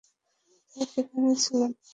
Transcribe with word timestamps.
তাই 0.71 0.85
সেখানে 0.93 1.31
ছিলাম। 1.43 1.71